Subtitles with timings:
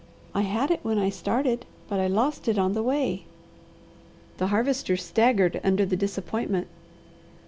[0.33, 3.25] "I had it when I started, but I lost it on the way."
[4.39, 6.69] The Harvester staggered under the disappointment.